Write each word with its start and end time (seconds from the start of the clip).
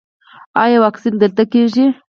ایا 0.63 0.77
واکسین 0.83 1.13
دلته 1.21 1.43
کیږي؟ 1.51 1.85